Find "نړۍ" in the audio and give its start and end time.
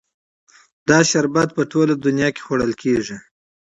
2.03-2.29